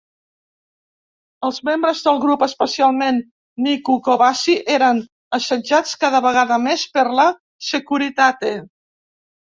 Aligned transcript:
Els 1.49 1.59
membres 1.69 2.01
del 2.07 2.17
grup, 2.23 2.45
especialment 2.47 3.21
Nicu 3.67 3.99
Covaci, 4.09 4.57
eren 4.79 5.05
assetjats 5.41 5.97
cada 6.07 6.27
vegada 6.31 6.61
més 6.69 6.91
per 6.99 7.09
la 7.23 7.31
Securitate. 7.73 8.61